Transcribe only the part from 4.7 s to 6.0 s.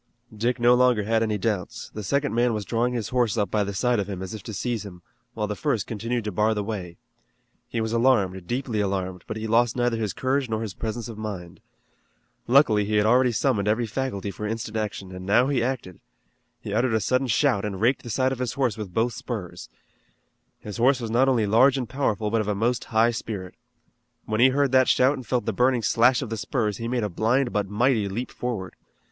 him, while the first